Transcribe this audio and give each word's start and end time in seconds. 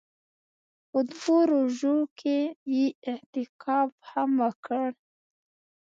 په 0.89 0.99
دوو 1.09 1.37
روژو 1.51 1.97
کښې 2.19 2.39
يې 2.75 2.85
اعتکاف 3.09 3.91
هم 4.09 4.31
وکړ. 4.43 4.87